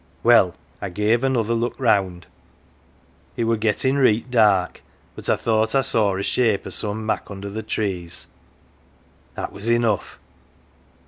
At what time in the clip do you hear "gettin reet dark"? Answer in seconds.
3.55-4.81